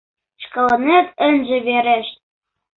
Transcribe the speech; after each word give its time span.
Шкаланет 0.43 1.07
ынже 1.27 1.57
верешт. 1.67 2.15